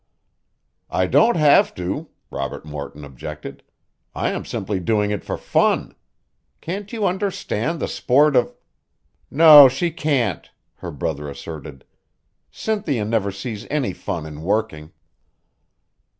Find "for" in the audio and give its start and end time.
5.23-5.37